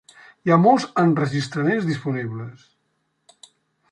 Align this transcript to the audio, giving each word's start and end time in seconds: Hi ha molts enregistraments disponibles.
Hi 0.47 0.53
ha 0.53 0.55
molts 0.61 0.85
enregistraments 1.01 1.85
disponibles. 1.91 2.67